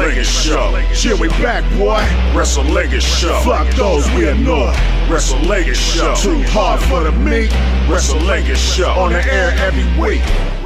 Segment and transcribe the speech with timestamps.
[0.00, 0.94] Wrestling Show.
[0.94, 2.00] Shit, we back, boy.
[2.36, 3.38] Wrestling Show.
[3.40, 4.72] Fuck those, we annoy.
[5.10, 6.14] Wrestling Show.
[6.14, 7.52] Too hard for the meat.
[7.86, 8.88] Wrestling Show.
[8.92, 10.22] On the air every week.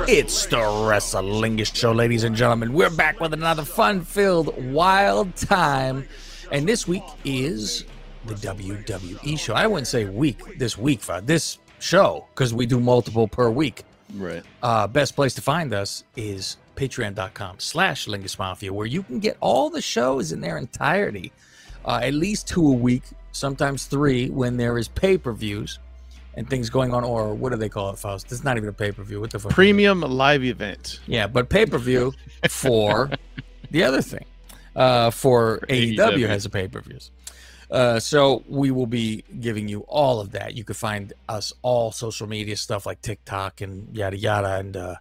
[0.09, 2.73] It's the Wrestlingus Show, ladies and gentlemen.
[2.73, 6.07] We're back with another fun-filled, wild time,
[6.53, 7.85] and this week is
[8.27, 9.55] the WWE show.
[9.55, 13.83] I wouldn't say week this week, for this show, because we do multiple per week.
[14.15, 14.45] Right.
[14.63, 19.37] Uh, best place to find us is patreon.com slash lingus mafia where you can get
[19.41, 21.33] all the shows in their entirety
[21.85, 25.79] uh, at least two a week sometimes three when there is pay-per-views
[26.37, 28.73] and things going on or what do they call it faust it's not even a
[28.73, 29.53] pay-per-view what the fuck?
[29.53, 31.01] Premium live event.
[31.07, 32.13] yeah but pay-per-view
[32.49, 33.11] for
[33.71, 34.25] the other thing
[34.77, 36.29] uh, for AEW, AEW.
[36.29, 37.11] has a pay-per-views
[37.71, 41.93] uh, so we will be giving you all of that you can find us all
[41.93, 44.95] social media stuff like tiktok and yada yada and uh,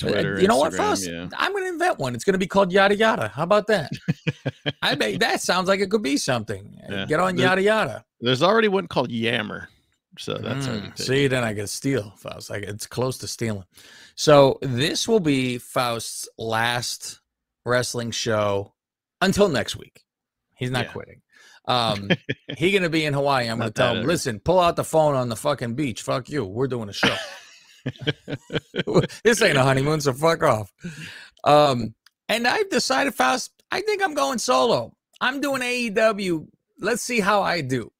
[0.00, 1.06] Twitter, uh, you know what, Faust?
[1.06, 1.28] yeah.
[1.36, 2.14] I'm going to invent one.
[2.14, 3.28] It's going to be called Yada Yada.
[3.28, 3.90] How about that?
[4.82, 6.76] I mean, that sounds like it could be something.
[6.90, 7.06] Yeah.
[7.06, 8.04] Get on The- Yada Yada.
[8.20, 9.68] There's already one called Yammer.
[10.18, 12.50] So that's Mm, see, then I get steal, Faust.
[12.50, 13.64] Like it's close to stealing.
[14.16, 17.20] So this will be Faust's last
[17.64, 18.74] wrestling show
[19.20, 20.02] until next week.
[20.56, 20.92] He's not Yeah.
[20.92, 21.22] quitting.
[21.66, 22.10] Um,
[22.58, 23.48] he gonna be in Hawaii.
[23.48, 26.02] I'm gonna tell him, listen, pull out the phone on the fucking beach.
[26.02, 26.44] Fuck you.
[26.44, 27.14] We're doing a show.
[29.24, 30.72] this ain't a honeymoon, so fuck off.
[31.44, 31.94] Um,
[32.28, 34.94] and I've decided, Faust, I think I'm going solo.
[35.20, 36.46] I'm doing AEW.
[36.78, 37.90] Let's see how I do.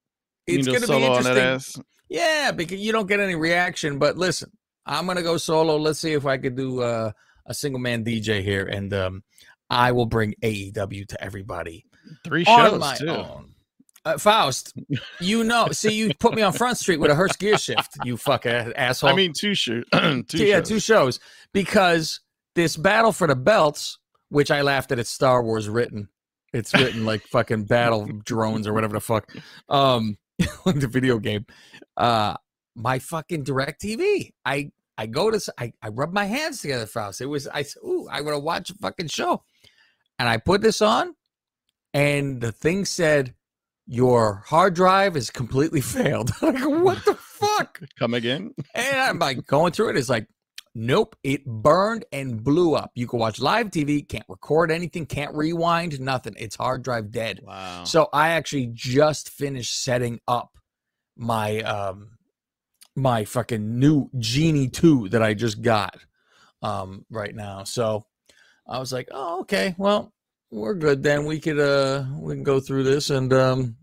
[0.47, 1.84] It's gonna be solo on interesting.
[2.08, 3.98] Yeah, because you don't get any reaction.
[3.98, 4.51] But listen,
[4.86, 5.77] I'm gonna go solo.
[5.77, 7.12] Let's see if I could do uh,
[7.47, 9.23] a single man DJ here, and um,
[9.69, 11.84] I will bring AEW to everybody
[12.25, 13.08] Three on shows my too.
[13.08, 13.55] own.
[14.04, 14.72] Uh, Faust,
[15.20, 18.16] you know, see, you put me on Front Street with a Hearst gear shift, you
[18.16, 19.10] fuck a- asshole.
[19.10, 19.86] I mean, two shoot.
[19.92, 20.68] two yeah, shows.
[20.68, 21.20] two shows
[21.52, 22.20] because
[22.54, 23.98] this battle for the belts,
[24.30, 26.08] which I laughed at, it's Star Wars written.
[26.54, 29.30] It's written like fucking battle drones or whatever the fuck.
[29.68, 30.16] Um,
[30.64, 31.44] the video game.
[31.96, 32.36] Uh,
[32.74, 34.33] my fucking DirecTV.
[34.44, 37.20] I I go to I, I rub my hands together, Faust.
[37.20, 39.42] It was I said, ooh, I want to watch a fucking show.
[40.18, 41.14] And I put this on,
[41.94, 43.34] and the thing said,
[43.92, 46.30] Your hard drive is completely failed.
[46.42, 47.80] like, what the fuck?
[47.98, 48.55] Come again?
[48.73, 49.96] And I'm like going through it.
[49.96, 50.28] It's like,
[50.77, 52.92] nope, it burned and blew up.
[52.95, 56.36] You can watch live TV, can't record anything, can't rewind, nothing.
[56.39, 57.40] It's hard drive dead.
[57.42, 57.83] Wow.
[57.83, 60.57] So I actually just finished setting up
[61.17, 62.11] my um
[62.95, 65.98] my fucking new Genie 2 that I just got
[66.62, 67.64] um right now.
[67.64, 68.07] So
[68.68, 69.74] I was like, "Oh, okay.
[69.78, 70.12] Well,
[70.50, 71.24] we're good then.
[71.24, 73.77] We could uh we can go through this and um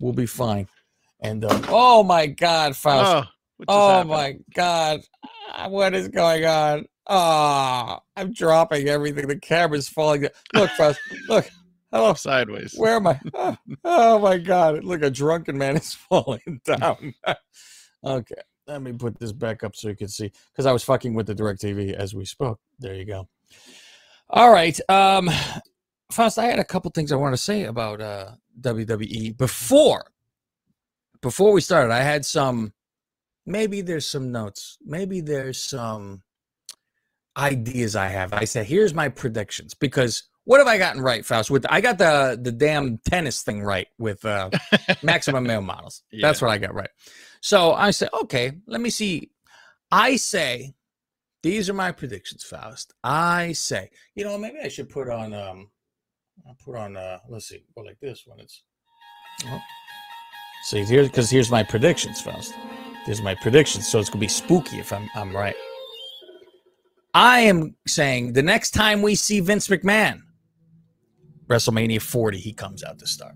[0.00, 0.68] we'll be fine."
[1.20, 3.28] And uh, oh my god, Faust.
[3.28, 5.00] oh, Oh my god.
[5.52, 6.84] Ah, What is going on?
[7.08, 9.26] Ah, I'm dropping everything.
[9.28, 10.30] The camera's falling down.
[10.54, 11.00] Look, Faust.
[11.28, 11.48] Look.
[11.92, 12.12] Hello.
[12.14, 12.74] Sideways.
[12.76, 13.20] Where am I?
[13.32, 14.84] Oh, oh my god.
[14.84, 17.14] Look, a drunken man is falling down.
[18.04, 18.34] okay.
[18.66, 20.30] Let me put this back up so you can see.
[20.52, 22.58] Because I was fucking with the DirecTV as we spoke.
[22.80, 23.28] There you go.
[24.28, 24.78] All right.
[24.90, 25.30] Um
[26.10, 30.10] Faust, I had a couple things I want to say about uh WWE before
[31.20, 31.92] before we started.
[31.92, 32.72] I had some
[33.44, 34.78] maybe there's some notes.
[34.84, 36.22] Maybe there's some
[37.36, 38.32] ideas I have.
[38.32, 41.50] I said, here's my predictions because what have I gotten right, Faust?
[41.50, 44.50] With I got the the damn tennis thing right with uh,
[45.02, 46.02] maximum male models.
[46.20, 46.90] That's what I got right.
[47.40, 49.30] So I said, okay, let me see.
[49.90, 50.74] I say
[51.42, 52.94] these are my predictions, Faust.
[53.02, 55.68] I say, you know, maybe I should put on um
[56.46, 58.62] I'll put on uh let's see, go like this when it's
[59.46, 59.60] oh.
[60.64, 62.54] see here's because here's my predictions, Faust.
[63.04, 63.88] Here's my predictions.
[63.88, 65.56] So it's gonna be spooky if I'm I'm right.
[67.14, 70.20] I am saying the next time we see Vince McMahon,
[71.46, 73.34] WrestleMania 40, he comes out to start.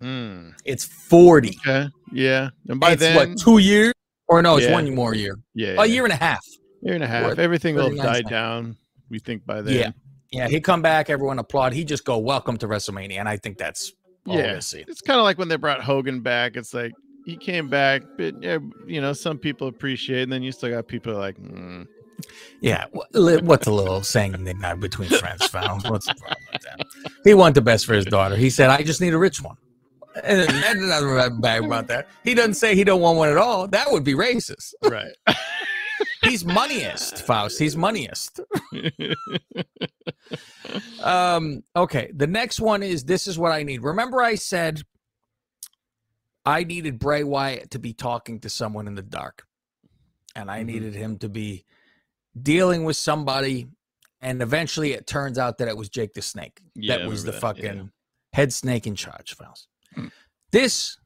[0.00, 0.50] Hmm.
[0.64, 1.56] It's 40.
[1.60, 1.88] Okay.
[2.12, 2.50] Yeah.
[2.68, 3.92] And by it's then, what, two years?
[4.26, 4.72] Or no, it's Yeah.
[4.72, 5.38] one more year.
[5.54, 6.44] yeah, A year and a half.
[6.82, 7.38] year and a half.
[7.38, 8.76] Everything will have died down.
[9.10, 9.74] We think by then.
[9.74, 9.90] Yeah.
[10.34, 11.72] Yeah, he come back, everyone applaud.
[11.72, 13.18] He just go, welcome to WrestleMania.
[13.18, 13.92] And I think that's
[14.26, 14.56] all Yeah.
[14.56, 16.56] It's kind of like when they brought Hogan back.
[16.56, 16.92] It's like
[17.24, 20.70] he came back, but yeah, you know, some people appreciate, it, and then you still
[20.70, 21.86] got people like, mm.
[22.60, 22.86] Yeah.
[23.12, 25.82] What's a little saying they got between friends found?
[25.88, 26.86] What's the problem with that?
[27.24, 28.36] He wanted the best for his daughter.
[28.36, 29.56] He said, I just need a rich one.
[30.22, 32.08] And there's nothing bad about that.
[32.22, 33.66] He doesn't say he don't want one at all.
[33.66, 34.74] That would be racist.
[34.84, 35.12] right.
[36.24, 37.58] He's moneyest, Faust.
[37.58, 38.40] He's moneyest.
[41.02, 42.10] Um, okay.
[42.14, 43.82] The next one is this is what I need.
[43.82, 44.82] Remember, I said
[46.46, 49.46] I needed Bray Wyatt to be talking to someone in the dark,
[50.34, 50.66] and I Mhm.
[50.66, 51.64] needed him to be
[52.40, 53.68] dealing with somebody
[54.20, 57.32] and eventually it turns out that it was Jake the Snake Yeah, that was the
[57.32, 57.40] that, yeah.
[57.40, 57.92] fucking
[58.32, 59.68] head snake in charge, Faust.
[59.94, 60.08] Hmm.
[60.50, 60.96] This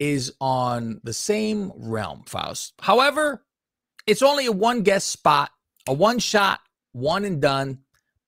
[0.00, 2.74] is on the same realm, Faust.
[2.80, 3.44] However,
[4.06, 5.50] it's only a one guest spot,
[5.86, 6.60] a one shot,
[6.92, 7.78] one and done,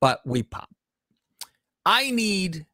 [0.00, 0.68] but we pop.
[1.84, 2.66] I need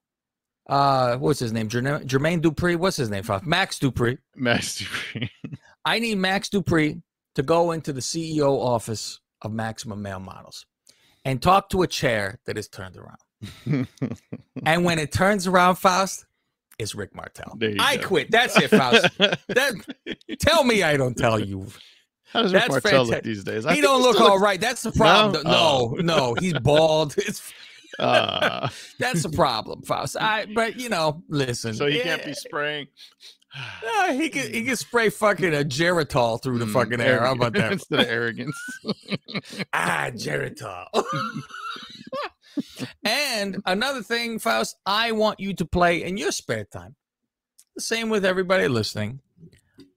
[0.68, 1.68] uh what's his name?
[1.68, 2.76] Jermaine Jermaine Dupree.
[2.76, 3.24] What's his name?
[3.44, 4.18] Max Dupree.
[4.36, 5.30] Max Dupree.
[5.84, 7.02] I need Max Dupree
[7.34, 10.66] to go into the CEO office of Maximum Male Models
[11.24, 13.86] and talk to a chair that is turned around.
[14.64, 16.24] And when it turns around, Faust,
[16.78, 17.58] it's Rick Martel.
[17.80, 18.06] I go.
[18.06, 18.30] quit.
[18.30, 19.08] That's it, Faust.
[19.18, 19.74] That,
[20.38, 21.66] tell me I don't tell you.
[22.32, 23.24] How does Rick That's Martel look fantastic.
[23.24, 23.66] these days?
[23.66, 24.60] I He don't look all looks- right.
[24.60, 25.42] That's the problem.
[25.44, 25.94] No?
[26.00, 27.14] No, no, he's bald.
[27.18, 27.52] It's
[27.98, 28.68] Uh,
[28.98, 30.16] that's the problem, Faust.
[30.18, 31.74] I but you know, listen.
[31.74, 32.86] so he can't eh, be spraying.
[34.06, 37.20] eh, he can he can spray fucking a Geritol through the Mm, fucking air.
[37.20, 37.72] How about that?
[37.76, 38.56] Instead of arrogance.
[39.74, 40.86] ah, Geritol.
[43.04, 46.94] and another thing, Faust, I want you to play in your spare time.
[47.76, 49.20] The same with everybody listening.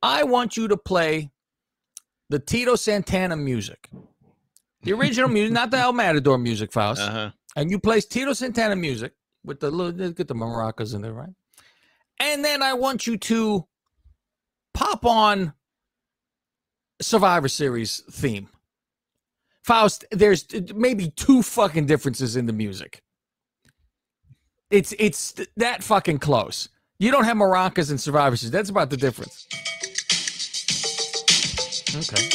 [0.02, 1.32] I want you to play
[2.30, 3.90] the Tito Santana music.
[4.84, 7.02] The original music, not the El Matador music, Faust.
[7.02, 7.32] Uh-huh.
[7.56, 9.14] And you play Tito Santana music
[9.44, 11.34] with the little get the maracas in there, right?
[12.20, 13.66] And then I want you to
[14.74, 15.54] pop on
[17.02, 18.50] Survivor Series theme.
[19.64, 20.46] Faust, there's
[20.76, 23.02] maybe two fucking differences in the music.
[24.70, 26.70] It's it's that fucking close.
[27.00, 28.52] You don't have maracas in Survivor Series.
[28.52, 29.48] That's about the difference.
[31.96, 32.30] Okay.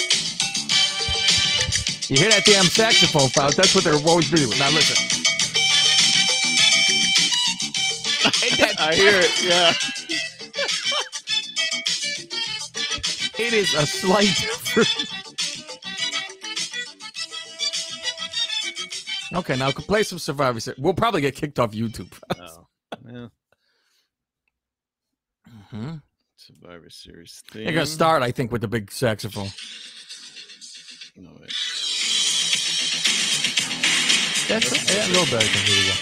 [2.08, 3.56] You hear that damn saxophone, Faust?
[3.56, 4.58] That's what they're always doing.
[4.58, 4.96] Now listen.
[8.80, 9.44] I hear it.
[9.44, 9.72] Yeah.
[13.38, 15.10] It is a slight difference.
[19.34, 20.78] Okay, now play some Survivor Series.
[20.78, 22.12] We'll probably get kicked off YouTube.
[22.38, 22.66] Oh,
[23.08, 23.28] yeah.
[25.70, 25.94] hmm
[26.46, 29.50] Survivor Series They're gonna start, I think, with the big saxophone.
[31.14, 31.52] No, wait.
[34.48, 35.34] That's yeah, a little bit.
[35.34, 35.44] I.
[35.44, 35.94] Here we go.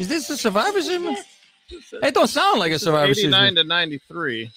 [0.00, 1.18] Is this a Survivor Series?
[2.02, 3.32] It don't sound like a Survivor Series.
[3.32, 4.50] 89 to 93.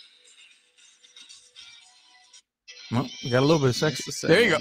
[2.92, 4.04] Well, you got a little bit of sex.
[4.06, 4.28] to say.
[4.28, 4.58] There you go.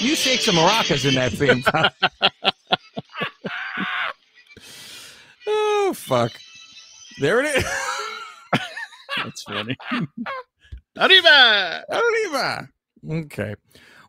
[0.00, 1.62] You shake some maracas in that thing.
[5.46, 6.32] oh fuck!
[7.20, 7.64] There it is.
[9.16, 9.76] That's funny.
[10.98, 11.84] Arriba!
[11.90, 12.68] Arriba.
[13.08, 13.54] Okay.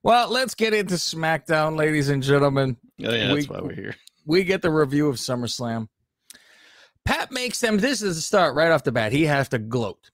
[0.02, 2.76] Well, let's get into SmackDown, ladies and gentlemen.
[3.06, 3.96] Oh, yeah, that's why we're here.
[4.26, 5.88] We get the review of SummerSlam.
[7.06, 7.78] Pat makes them.
[7.78, 9.12] This is the start right off the bat.
[9.12, 10.10] He has to gloat.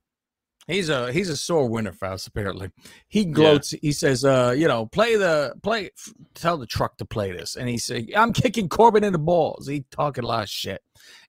[0.68, 2.28] He's a he's a sore winner, Faust.
[2.28, 2.70] Apparently,
[3.08, 3.72] he gloats.
[3.82, 5.90] He says, "Uh, you know, play the play.
[6.36, 9.66] Tell the truck to play this." And he said, "I'm kicking Corbin in the balls."
[9.68, 10.82] He talking a lot of shit,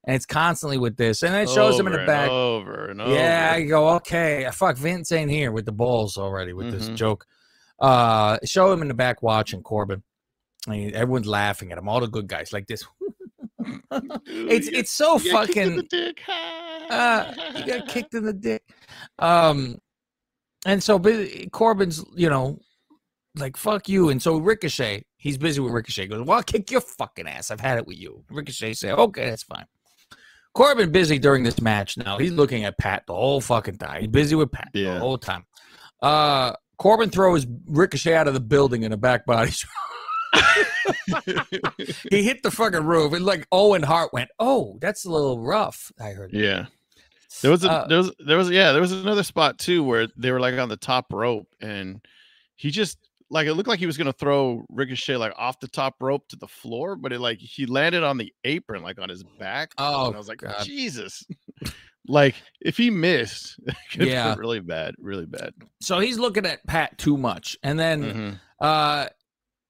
[0.05, 1.23] and it's constantly with this.
[1.23, 2.29] And it shows him in the back.
[2.29, 3.13] And over and over.
[3.13, 4.47] Yeah, I go, okay.
[4.53, 6.95] Fuck, Vince ain't here with the balls already with this Mhm.
[6.95, 7.25] joke.
[7.79, 10.03] Uh, show him in the back watching Corbin.
[10.67, 11.89] I mean, everyone's laughing at him.
[11.89, 12.85] All the good guys like this.
[14.27, 15.75] it's it's so You got kicked in fucking.
[15.77, 16.21] the dick.
[16.89, 18.63] Uh, you got kicked in the dick.
[19.19, 19.77] Um,
[20.65, 20.99] and so
[21.51, 22.59] Corbin's, you know,
[23.35, 24.09] like fuck you.
[24.09, 26.07] And so Ricochet, he's busy with Ricochet.
[26.07, 27.49] Goes, well, I'll kick your fucking ass.
[27.51, 28.23] I've had it with you.
[28.29, 29.65] Ricochet say, okay, that's fine.
[30.53, 31.97] Corbin busy during this match.
[31.97, 34.01] Now he's looking at Pat the whole fucking time.
[34.01, 34.95] He's busy with Pat Yeah.
[34.95, 35.45] the whole time.
[36.01, 39.51] Uh, Corbin throws Ricochet out of the building in a back body.
[42.09, 43.13] he hit the fucking roof.
[43.13, 45.91] And like Owen Hart went, oh, that's a little rough.
[45.99, 46.31] I heard.
[46.33, 46.65] Yeah.
[47.41, 50.07] There was a Uh, there was there was yeah, there was another spot too where
[50.17, 52.01] they were like on the top rope and
[52.55, 52.97] he just
[53.29, 56.35] like it looked like he was gonna throw Ricochet like off the top rope to
[56.35, 59.71] the floor, but it like he landed on the apron like on his back.
[59.77, 60.63] Oh, and I was like, God.
[60.65, 61.25] Jesus.
[62.07, 63.57] like if he missed,
[63.97, 64.35] it Yeah.
[64.35, 65.53] really bad, really bad.
[65.79, 68.39] So he's looking at Pat too much, and then Mhm.
[68.59, 69.07] uh,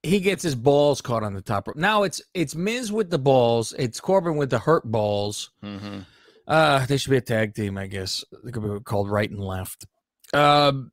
[0.04, 1.78] he gets his balls caught on the top rope.
[1.78, 5.52] Now it's it's Miz with the balls, it's Corbin with the hurt balls.
[5.64, 6.06] Mhm.
[6.48, 8.24] Uh, they should be a tag team, I guess.
[8.44, 9.86] They could be called right and left.
[10.34, 10.92] Um,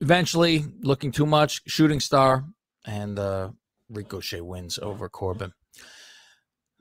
[0.00, 2.44] eventually, looking too much, shooting star,
[2.86, 3.50] and uh,
[3.90, 5.52] Ricochet wins over Corbin.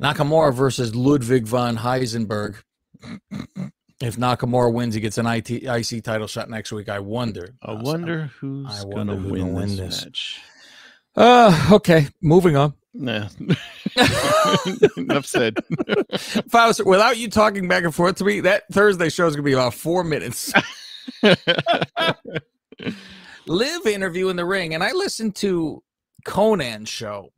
[0.01, 2.57] Nakamura versus Ludwig von Heisenberg.
[4.01, 6.89] If Nakamura wins, he gets an IT, IC title shot next week.
[6.89, 7.55] I wonder.
[7.62, 10.03] I wonder who's wonder who's win, win this.
[10.03, 10.41] match.
[11.15, 12.74] Uh, okay, moving on.
[12.93, 13.27] Nah.
[14.98, 15.57] Enough said.
[16.50, 19.53] Faust, without you talking back and forth to me, that Thursday show is gonna be
[19.53, 20.53] about four minutes.
[23.48, 25.84] Live interview in the ring, and I listened to
[26.25, 27.31] Conan's show,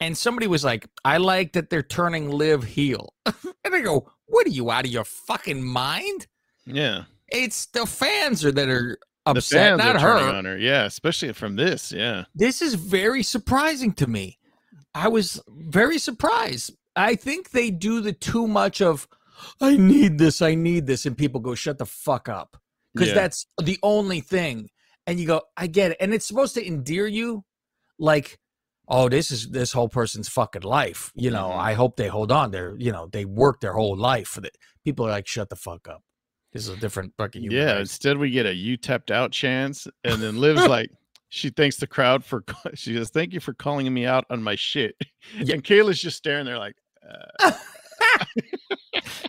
[0.00, 4.46] and somebody was like, "I like that they're turning Liv heel," and I go, "What
[4.46, 6.26] are you out of your fucking mind?"
[6.66, 7.04] yeah.
[7.28, 10.08] It's the fans are that are upset, not her.
[10.18, 10.58] on her.
[10.58, 11.92] Yeah, especially from this.
[11.92, 12.24] Yeah.
[12.34, 14.38] This is very surprising to me.
[14.94, 16.72] I was very surprised.
[16.96, 19.08] I think they do the too much of,
[19.60, 22.56] I need this, I need this, and people go, shut the fuck up.
[22.94, 23.14] Because Yeah.
[23.14, 24.68] that's the only thing.
[25.06, 25.96] And you go, I get it.
[26.00, 27.44] And it's supposed to endear you
[27.98, 28.38] like,
[28.88, 31.10] oh, this is this whole person's fucking life.
[31.14, 31.58] You know, Mhm.
[31.58, 32.50] I hope they hold on.
[32.50, 34.50] They're, you know, they work their whole life for the
[34.84, 36.02] people are like, shut the fuck up.
[36.52, 37.72] This is a different fucking human Yeah.
[37.74, 37.80] race.
[37.80, 39.86] Instead, we get a you tapped out chance.
[40.04, 40.90] And then Liv's like,
[41.28, 42.44] she thanks the crowd for,
[42.74, 44.94] she says, thank you for calling me out on my shit.
[45.38, 45.54] Yeah.
[45.54, 46.76] And Kayla's just staring there like,
[47.40, 47.52] uh,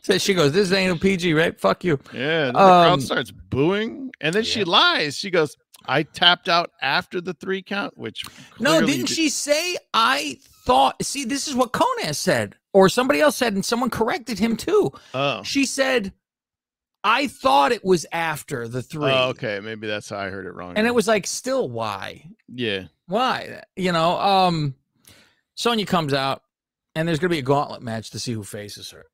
[0.01, 1.57] So she goes, This ain't a PG, right?
[1.59, 1.97] Fuck you.
[2.13, 2.51] yeah.
[2.51, 4.11] The Um, crowd starts booing.
[4.19, 5.15] And then she lies.
[5.17, 8.23] She goes, I tapped out after the three count, which
[8.59, 13.19] No, didn't di- she say I thought see this is what Conan said or somebody
[13.21, 14.91] else said and someone corrected him too.
[15.13, 15.43] Oh.
[15.43, 16.13] She said
[17.03, 19.11] I thought it was after the 3.
[19.11, 19.59] Oh, okay.
[19.59, 20.77] Maybe that's how I heard it wrong.
[20.77, 22.25] And it was like still why?
[22.47, 22.85] yeah.
[23.07, 23.61] Why?
[23.75, 24.75] You know, um
[25.55, 26.41] Sonya comes out
[26.95, 29.05] and there's going to be a gauntlet match to see who faces her.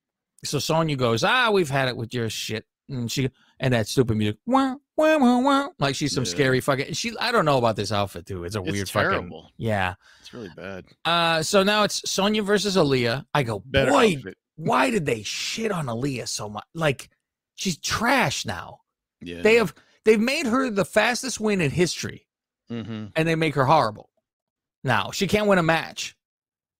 [0.46, 3.29] So Sonya goes, "Ah, we've had it with your shit." And she
[3.60, 4.38] and that stupid music.
[4.46, 6.29] Wah, wah, wah, wah, like she's some Yeah.
[6.29, 8.43] scary fucking she I don't know about this outfit too.
[8.46, 9.31] It's a It's weird fucking.
[9.58, 9.96] Yeah.
[10.22, 10.86] It's really bad.
[11.03, 13.25] Uh, so now it's Sonya versus Aliyah.
[13.34, 14.38] I go, Better boy, outfit.
[14.55, 16.63] why did they shit on Aliyah so much?
[16.74, 17.10] Like,
[17.60, 18.80] she's trash now.
[19.22, 19.42] Yeah.
[19.42, 19.75] They have
[20.06, 22.25] they've made her the fastest win in history,
[22.70, 24.10] hmm and they make her horrible.
[24.84, 26.16] Now she can't win a match.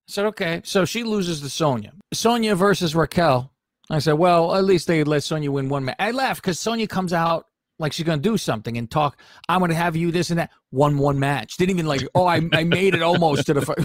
[0.08, 1.92] I said, okay, so she loses to Sonya.
[2.14, 3.52] Sonya versus Raquel.
[3.92, 5.98] I said, well, at least they let Sonya win one match.
[6.00, 7.46] I laughed because Sonya comes out
[7.78, 9.20] like she's gonna do something and talk.
[9.50, 10.52] I'm gonna have you this and that.
[10.72, 11.58] One one match.
[11.58, 12.08] Didn't even like.
[12.16, 13.62] Oh, I, I made it almost to the.
[13.62, 13.74] fi-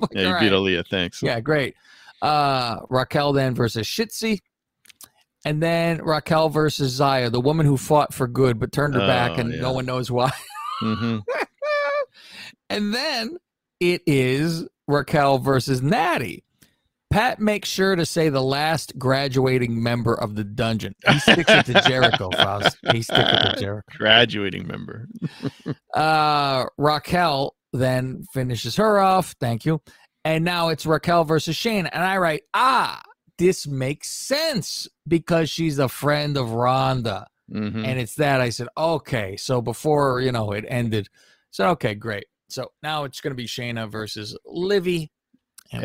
[0.00, 0.52] Like, Yeah, you beat right.
[0.52, 0.86] Aliyah.
[0.88, 1.22] Thanks.
[1.22, 1.74] Yeah, great.
[2.22, 4.40] Uh Raquel then versus Shotzi.
[5.44, 9.32] And then Raquel versus Zaya, the woman who fought for good but turned her back
[9.36, 9.60] Oh, and yeah.
[9.60, 10.30] no one knows why.
[10.80, 11.18] hmm
[12.70, 13.36] and then
[13.80, 16.44] it is Raquel versus Natty.
[17.10, 20.94] Pat makes sure to say the last graduating member of the dungeon.
[21.10, 22.76] He sticks it to Jericho, Faust.
[22.92, 23.86] He sticks it to Jericho.
[23.96, 25.08] Graduating member.
[25.94, 29.34] Uh, Raquel then finishes her off.
[29.40, 29.80] Thank you.
[30.24, 31.88] And now it's Raquel versus Shayna.
[31.92, 33.00] And I write, ah,
[33.38, 37.26] this makes sense because she's a friend of Ronda.
[37.50, 38.40] hmm And it's that.
[38.40, 39.36] I said, okay.
[39.36, 41.08] So before, you know, it ended.
[41.50, 42.26] So, okay, great.
[42.48, 45.10] So now it's going to be Shayna versus Livy.
[45.70, 45.78] To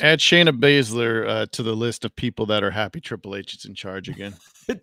[0.00, 3.64] Add Shayna Baszler uh, to the list of people that are happy Triple H is
[3.64, 4.34] in charge again.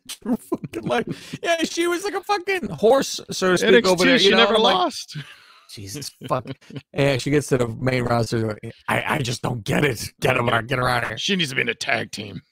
[0.82, 1.08] Like,
[1.42, 4.20] yeah, she was like a fucking horse, so to speak, over NXT, there.
[4.20, 4.38] she know?
[4.38, 5.18] never like, lost.
[5.70, 6.46] Jesus fuck.
[6.94, 8.58] yeah, she gets to the main roster.
[8.88, 10.12] I, I just don't get it.
[10.22, 11.18] Get her, get her out of here.
[11.18, 12.42] She needs to be in a tag team.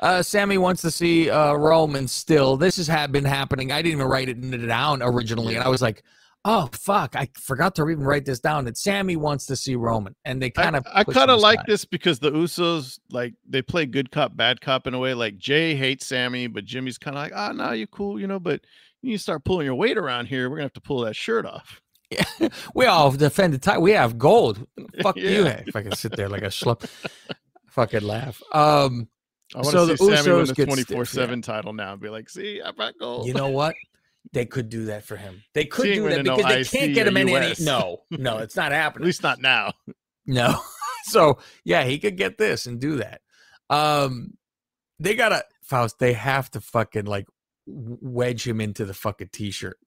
[0.00, 2.56] Uh, Sami wants to see uh, Roman still.
[2.56, 3.70] This has had been happening.
[3.70, 6.02] I didn't even write it down originally, and I was like,
[6.46, 10.16] "Oh fuck, I forgot to even write this down." That Sami wants to see Roman,
[10.24, 13.60] and they kind of I, I kind of like this because the Usos like they
[13.60, 15.12] play good cop, bad cop in a way.
[15.12, 18.40] Like Jay hates Sami, but Jimmy's kind of like, ah, no, you're cool, you know.
[18.40, 18.62] But
[19.02, 21.80] you start pulling your weight around here, we're gonna have to pull that shirt off.
[22.10, 22.24] Yeah.
[22.74, 23.82] We all defend the title.
[23.82, 24.66] We have gold.
[25.02, 25.44] Fuck you.
[25.44, 25.48] Yeah.
[25.48, 25.68] have.
[25.68, 26.88] If I can sit there like a schlub,
[27.68, 28.42] fucking laugh.
[28.52, 29.08] Um,
[29.54, 31.72] I want So to the see Sami win Usos the get twenty four seven title
[31.72, 33.26] now and be like, see, I brought gold.
[33.26, 33.74] you know what?
[34.32, 35.42] They could do that for him.
[35.54, 37.54] They could do that winning no because they can't get him in any.
[37.60, 39.04] No, no, it's not happening.
[39.04, 39.72] at least not now.
[40.26, 40.60] No.
[41.04, 43.20] so yeah, he could get this and do that.
[43.70, 44.34] Um
[44.98, 47.26] they gotta Faust, they have to fucking like
[47.72, 49.78] wedge him into the fucking t-shirt.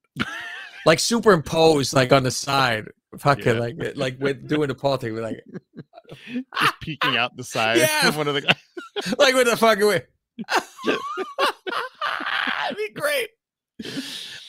[0.86, 2.86] like superimpose like on the side.
[3.20, 3.60] Fucking Yeah.
[3.60, 5.44] like like with doing the Paul thing, like
[6.60, 8.08] Just peeking out the side Yeah.
[8.08, 9.16] of one of the guys.
[9.18, 10.04] like with the fucking way.
[10.86, 13.30] That'd be great.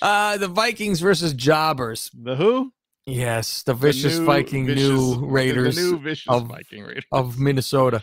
[0.02, 2.10] Uh the Vikings versus Jobbers.
[2.14, 2.72] The who?
[3.06, 6.84] Yes, the The vicious new Viking vicious- new the- Raiders The new vicious of- Viking
[6.84, 7.04] Raiders.
[7.12, 8.02] of Minnesota.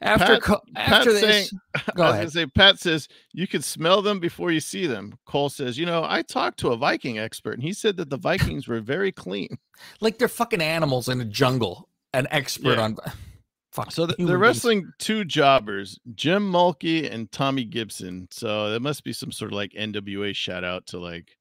[0.00, 1.48] After Pat- after this, saying-
[1.94, 2.32] go I was ahead.
[2.32, 5.18] say, Pat says you can smell them before you see them.
[5.26, 8.16] Cole says, you know, I talked to a Viking expert, and he said that the
[8.18, 9.58] Vikings were very clean.
[10.00, 11.88] like they're fucking animals in a jungle.
[12.12, 12.82] An expert Yeah.
[12.84, 12.96] on.
[13.72, 13.90] Fuck.
[13.90, 14.56] So th- human they're beings.
[14.56, 18.28] wrestling two jobbers, Jim Mulkey and Tommy Gibson.
[18.30, 21.36] So there must be some sort of like NWA shout out to like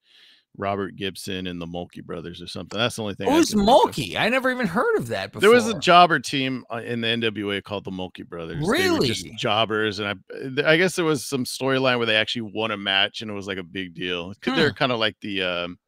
[0.58, 2.78] Robert Gibson and the Mulkey brothers or something.
[2.78, 3.30] That's the only thing.
[3.32, 3.62] Who's can.
[3.62, 4.16] Mulkey?
[4.16, 5.42] I never even heard of that before.
[5.42, 8.66] There was a jobber team uh, in the NWA called the Mulkey Brothers.
[8.68, 12.52] They were just jobbers, and I, I guess there was some storyline where they actually
[12.54, 14.34] won a match, and it was like a big deal.
[14.42, 15.80] 'Cause They're kind of like the um,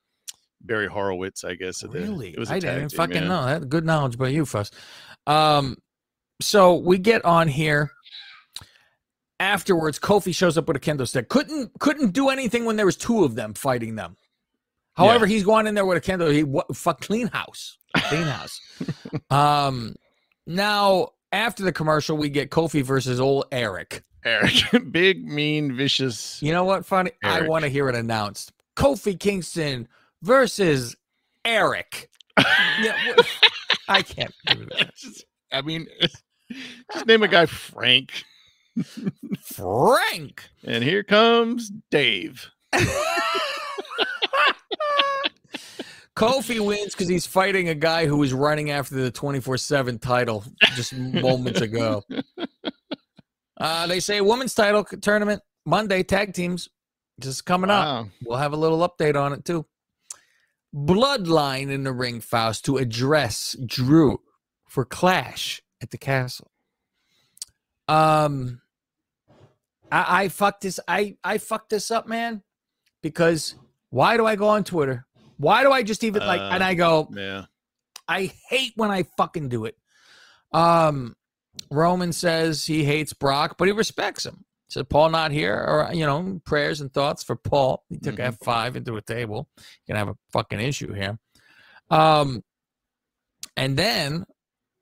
[0.61, 1.83] Barry Horowitz, I guess.
[1.83, 2.29] Really?
[2.29, 3.27] it was I didn't team, fucking yeah.
[3.27, 3.45] know.
[3.45, 4.73] That good knowledge by you, Faust.
[5.27, 5.77] Um,
[6.41, 7.91] so we get on here.
[9.39, 11.27] Afterwards, Kofi shows up with a kendo stick.
[11.29, 14.15] Couldn't couldn't do anything when there was two of them fighting them.
[14.95, 16.31] However, he's going in there with a kendo.
[16.31, 18.59] He what fuck clean house, clean house.
[19.29, 19.95] um,
[20.47, 24.03] now after the commercial, we get Kofi versus old Eric.
[24.23, 24.53] Eric,
[24.91, 26.41] big, mean, vicious.
[26.41, 26.85] You know what?
[26.85, 27.11] Funny.
[27.23, 28.51] I want to hear it announced.
[28.75, 29.87] Kofi Kingston
[30.23, 30.95] versus
[31.43, 32.09] Eric.
[32.37, 33.27] Yeah, what-
[33.87, 34.95] I can't do that.
[34.95, 35.87] Just- I mean,
[36.91, 38.23] just name a guy Frank,
[39.41, 40.43] Frank.
[40.65, 42.49] and here comes Dave.
[46.25, 50.43] Kofi wins because he's fighting a guy who was running after the 24 7 title
[50.75, 52.03] just moments ago.
[53.57, 56.67] Uh, they say women's title tournament Monday, tag teams,
[57.21, 58.09] just coming up.
[58.25, 59.65] We'll have a little update on it too.
[60.75, 64.19] Bloodline in the ring, Faust, to address Drew
[64.67, 66.51] for Clash at the castle.
[67.87, 68.61] Um,
[69.89, 70.79] I, I fucked this.
[70.85, 72.43] I I fucked this up, man.
[73.01, 73.55] Because
[73.89, 75.04] why do I go on Twitter?
[75.37, 76.39] Why do I just even like?
[76.41, 77.45] And Uh, I go, Yeah.
[78.07, 79.77] I hate when I fucking do it.
[80.51, 81.15] Um,
[81.71, 84.45] Roman says he hates Brock, but he respects him.
[84.69, 87.83] Said Paul not here, or you know, prayers and thoughts for Paul.
[87.89, 88.19] He took Mhm.
[88.25, 89.47] F five into a table.
[89.87, 91.17] Gonna have a fucking issue here.
[91.89, 92.43] Um,
[93.55, 94.25] and then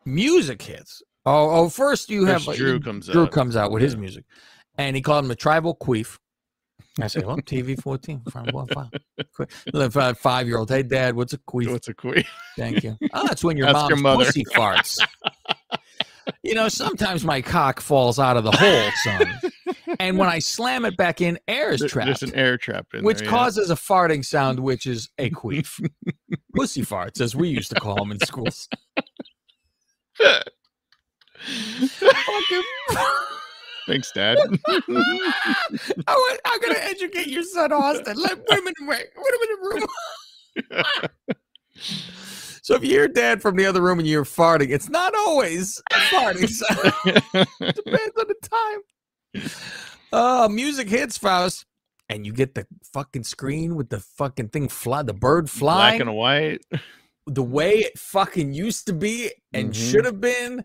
[0.06, 1.02] music hits.
[1.26, 3.32] Oh, oh, first you First have Drew comes Drew out.
[3.32, 4.26] comes out with his music,
[4.78, 6.18] and he called him a tribal queef.
[7.02, 8.48] I say, well, TV fourteen, five
[10.48, 10.70] year old.
[10.70, 11.72] Hey, Dad, what's a queef?
[11.72, 12.24] What's a queen?
[12.58, 12.98] Thank you.
[13.14, 14.26] Oh, that's when your Ask mom's your mother.
[14.26, 15.00] pussy farts.
[16.44, 19.40] you know, sometimes my cock falls out of the hole, son.
[20.00, 23.04] And when I slam it back in, air is trapped, There's an air trap in
[23.04, 23.26] which there.
[23.26, 23.32] yeah.
[23.32, 25.84] causes a farting sound, which is a queef.
[26.56, 28.70] pussy farts, as we used to call them in schools.
[31.40, 32.64] Fucking-
[33.88, 34.38] Thanks, Dad.
[34.68, 34.84] I
[36.08, 38.18] want, I'm gonna educate your son, Austin.
[38.18, 39.08] Let women wait.
[39.16, 41.18] Him in the room.
[42.62, 45.82] so if you hear dad from the other room and you're farting, it's not always
[45.92, 46.94] a farting sound.
[47.76, 48.36] Depends on the
[49.34, 49.50] time.
[50.12, 51.66] Uh, music hits, Faust,
[52.10, 55.90] and you get the fucking screen with the fucking thing fly, the bird fly Black
[55.98, 56.62] flying and white.
[57.26, 59.92] the way it fucking used to be and Mhm.
[59.92, 60.64] should have been.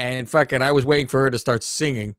[0.00, 2.14] And fucking, I was waiting for her to start singing.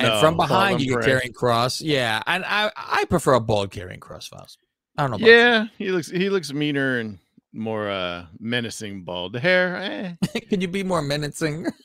[0.00, 1.80] And from behind, you get Karrion Kross.
[1.84, 4.58] Yeah, and I I prefer a bald Karrion Kross, Faust.
[4.96, 5.16] I don't know.
[5.16, 5.32] About you.
[5.32, 7.18] Yeah, he looks he looks meaner and
[7.52, 9.36] more uh menacing bald.
[9.36, 9.76] Hair,
[10.24, 10.40] eh.
[10.50, 11.66] Can you be more menacing?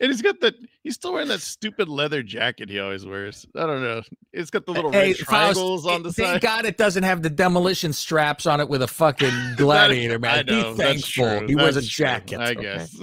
[0.00, 3.44] And he's got that he's still wearing that stupid leather jacket he always wears.
[3.56, 4.02] I don't know.
[4.32, 6.40] It's got the little Hey, red Faust, triangles on it- the thank side.
[6.42, 10.30] God it doesn't have the demolition straps on it with a fucking gladiator, man.
[10.30, 12.38] I know, be that's thankful he wears a that's true, jacket.
[12.38, 12.62] I okay?
[12.62, 12.96] guess.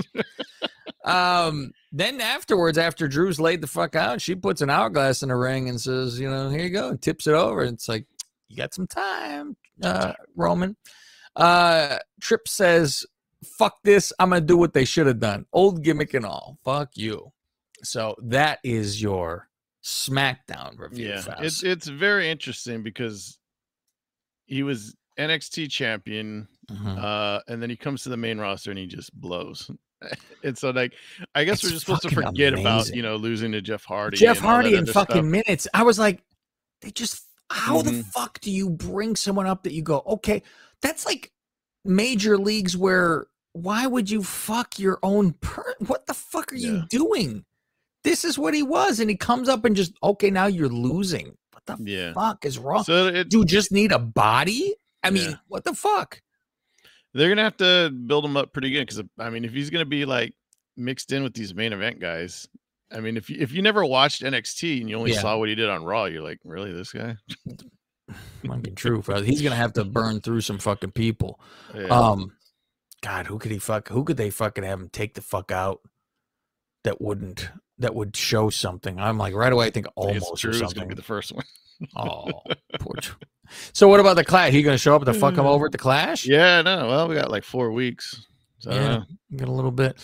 [1.04, 5.36] Um, then afterwards, after Drew's laid the fuck out, she puts an hourglass in the
[5.36, 7.62] ring and says, "You know, here you go," and tips it over.
[7.63, 8.06] And it's like,
[8.50, 10.76] "You got some time, uh, Roman."
[11.36, 13.06] Uh, Trip says,
[13.58, 14.12] "Fuck this!
[14.19, 15.45] I'm gonna do what they should have done.
[15.54, 16.58] Old gimmick and all.
[16.65, 17.32] Fuck you."
[17.84, 19.47] So that is your
[19.84, 21.10] SmackDown review.
[21.10, 21.41] yeah, Faust.
[21.43, 23.38] it's it's very interesting because
[24.45, 26.97] he was NXT champion, Mhm.
[27.04, 29.69] uh, and then he comes to the main roster and he just blows.
[30.43, 30.93] and so, like,
[31.36, 34.17] I guess we're just supposed to forget about you know losing to Jeff Hardy.
[34.17, 35.25] Jeff Hardy in fucking stuff.
[35.25, 35.67] minutes.
[35.73, 36.23] I was like,
[36.81, 38.05] they just how the Mhm.
[38.07, 40.43] fuck do you bring someone up that you go, okay,
[40.81, 41.31] that's like
[41.86, 46.83] major leagues where why would you fuck your own per what the fuck are you
[46.89, 47.43] doing?
[48.03, 51.36] This is what he was, and he comes up and just okay, now you're losing.
[51.51, 52.13] What the Yeah.
[52.13, 52.83] fuck is wrong?
[52.83, 54.75] So it, Do you just need a body?
[55.03, 55.36] I mean, Yeah.
[55.47, 56.21] what the fuck?
[57.17, 59.86] They're gonna have to build him up pretty good because I mean, if he's gonna
[59.86, 60.34] be like
[60.77, 62.47] mixed in with these main event guys,
[62.91, 65.21] I mean, if you if you never watched NXT and you only Yeah.
[65.21, 67.15] saw what he did on Raw, you're like, really, this guy?
[68.43, 69.23] Might be true, fella.
[69.23, 71.39] He's gonna have to burn through some fucking people.
[71.75, 71.88] Yeah.
[71.88, 72.34] Um,
[73.03, 73.89] God, who could he fuck?
[73.89, 75.82] Who could they fucking have him take the fuck out?
[76.84, 77.49] That wouldn't.
[77.77, 78.99] That would show something.
[78.99, 79.67] I'm like right away.
[79.67, 81.45] I think I almost Drew or is gonna be the first one.
[81.95, 82.41] Oh,
[82.79, 82.93] poor.
[82.99, 83.15] Drew.
[83.71, 84.51] So what about the clash?
[84.51, 86.25] He gonna show up to fuck him over at the clash?
[86.25, 86.85] Yeah, no.
[86.87, 88.27] Well, we got like four weeks.
[88.59, 89.03] So, Yeah.
[89.37, 89.97] Got a little bit.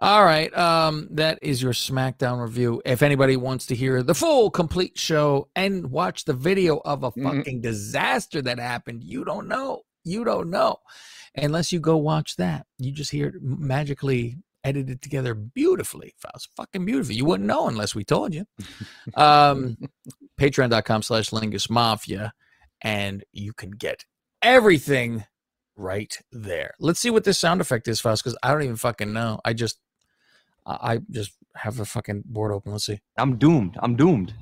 [0.00, 0.54] All right.
[0.54, 2.82] Um, that is your SmackDown review.
[2.84, 7.10] If anybody wants to hear the full complete show and watch the video of a
[7.12, 7.22] Mhm.
[7.38, 9.80] fucking disaster that happened, you don't know.
[10.04, 10.76] You don't know.
[11.34, 12.66] Unless you go watch that.
[12.76, 16.14] You just hear it magically edited together beautifully.
[16.34, 17.14] It's fucking beautiful.
[17.14, 18.46] You wouldn't know unless we told you.
[19.16, 19.76] Um
[20.40, 22.32] patreon.com slash lingus mafia
[22.82, 24.04] and you can get
[24.42, 25.24] everything
[25.76, 26.74] right there.
[26.78, 29.40] Let's see what this sound effect is, Faust, because I don't even fucking know.
[29.44, 29.78] I just,
[30.66, 32.72] I I just have the fucking board open.
[32.72, 33.00] Let's see.
[33.16, 33.76] I'm doomed.
[33.82, 34.34] I'm doomed.